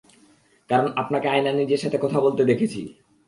কারণ 0.69 0.87
আপনাকে 0.95 1.27
আয়নায় 1.29 1.57
নিজের 1.57 1.81
সাথে 1.83 1.97
কথা 2.01 2.19
বলতে 2.19 2.41
দেখেছি। 2.45 2.81